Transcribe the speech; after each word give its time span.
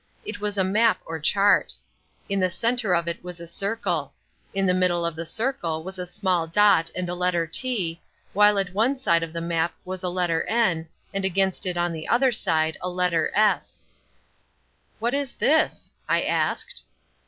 It 0.25 0.39
was 0.41 0.57
a 0.57 0.63
map 0.63 0.99
or 1.05 1.19
chart. 1.19 1.75
In 2.27 2.39
the 2.39 2.49
centre 2.49 2.95
of 2.95 3.07
it 3.07 3.23
was 3.23 3.39
a 3.39 3.45
circle. 3.45 4.13
In 4.51 4.65
the 4.65 4.73
middle 4.73 5.05
of 5.05 5.15
the 5.15 5.27
circle 5.27 5.83
was 5.83 5.99
a 5.99 6.07
small 6.07 6.47
dot 6.47 6.89
and 6.95 7.07
a 7.07 7.13
letter 7.13 7.45
T, 7.45 8.01
while 8.33 8.57
at 8.57 8.73
one 8.73 8.97
side 8.97 9.21
of 9.21 9.31
the 9.31 9.41
map 9.41 9.75
was 9.85 10.01
a 10.01 10.09
letter 10.09 10.41
N, 10.45 10.87
and 11.13 11.23
against 11.23 11.67
it 11.67 11.77
on 11.77 11.93
the 11.93 12.07
other 12.07 12.31
side 12.31 12.77
a 12.81 12.89
letter 12.89 13.29
S. 13.35 13.83
"What 14.97 15.13
is 15.13 15.33
this?" 15.33 15.91
I 16.09 16.23
asked. 16.23 16.83